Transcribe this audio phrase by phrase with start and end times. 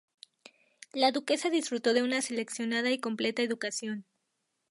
[0.93, 4.07] La duquesa disfrutó de una seleccionada y completa educación.